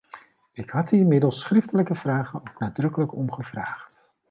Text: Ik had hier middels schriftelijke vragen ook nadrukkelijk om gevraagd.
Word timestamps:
Ik 0.51 0.69
had 0.69 0.89
hier 0.89 1.05
middels 1.05 1.39
schriftelijke 1.39 1.95
vragen 1.95 2.39
ook 2.39 2.59
nadrukkelijk 2.59 3.13
om 3.13 3.31
gevraagd. 3.31 4.13